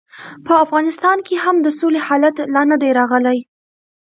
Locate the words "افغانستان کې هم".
0.65-1.55